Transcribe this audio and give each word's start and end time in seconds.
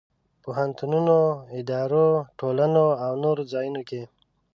پوهنتونونو، 0.43 1.17
ادارو، 1.57 2.07
ټولنو 2.39 2.85
او 3.05 3.11
نور 3.23 3.37
ځایونو 3.51 3.81
کې. 3.89 4.01